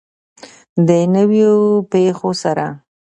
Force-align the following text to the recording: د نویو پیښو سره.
د 0.87 0.89
نویو 1.13 1.53
پیښو 1.91 2.31
سره. 2.43 2.65